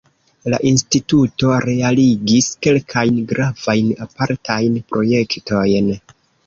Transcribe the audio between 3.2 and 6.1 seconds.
gravajn apartajn projektojn.